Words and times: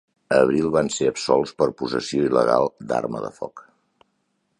A 0.35 0.37
abril 0.43 0.69
van 0.75 0.87
ser 0.93 1.09
absolts 1.09 1.53
per 1.59 1.67
possessió 1.81 2.25
il·legal 2.31 2.65
d'arma 2.93 3.21
de 3.27 3.31
foc. 3.37 3.63